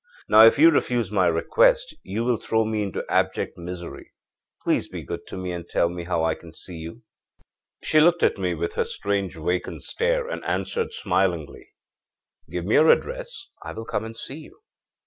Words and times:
Now, 0.27 0.43
if 0.47 0.57
you 0.57 0.71
refuse 0.71 1.11
my 1.11 1.27
request, 1.27 1.93
you 2.01 2.23
will 2.23 2.37
throw 2.37 2.65
me 2.65 2.81
into 2.81 3.05
abject 3.07 3.55
misery. 3.55 4.09
Please 4.63 4.87
be 4.87 5.03
good 5.03 5.27
to 5.27 5.37
me 5.37 5.51
and 5.51 5.69
tell 5.69 5.89
me 5.89 6.05
how 6.05 6.23
I 6.25 6.33
can 6.33 6.51
see 6.53 6.77
you.' 6.77 7.03
âShe 7.85 8.01
looked 8.01 8.23
at 8.23 8.39
me 8.39 8.55
with 8.55 8.73
her 8.73 8.83
strange 8.85 9.35
vacant 9.37 9.83
stare, 9.83 10.27
and 10.27 10.43
answered 10.43 10.91
smilingly: 10.91 11.73
â'Give 12.49 12.65
me 12.65 12.73
your 12.73 12.89
address. 12.89 13.49
I 13.61 13.73
will 13.73 13.85
come 13.85 14.03
and 14.03 14.17
see 14.17 14.37
you.' 14.39 14.61